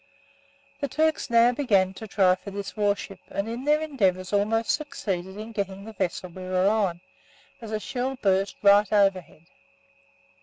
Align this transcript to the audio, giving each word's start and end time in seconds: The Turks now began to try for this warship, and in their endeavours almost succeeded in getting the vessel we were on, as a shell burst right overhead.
The 0.79 0.87
Turks 0.87 1.29
now 1.29 1.51
began 1.51 1.93
to 1.93 2.07
try 2.07 2.33
for 2.33 2.49
this 2.49 2.75
warship, 2.75 3.19
and 3.29 3.47
in 3.47 3.65
their 3.65 3.81
endeavours 3.81 4.33
almost 4.33 4.71
succeeded 4.71 5.37
in 5.37 5.51
getting 5.51 5.85
the 5.85 5.93
vessel 5.93 6.31
we 6.31 6.41
were 6.41 6.67
on, 6.67 7.01
as 7.61 7.71
a 7.71 7.79
shell 7.79 8.17
burst 8.19 8.55
right 8.63 8.91
overhead. 8.91 9.45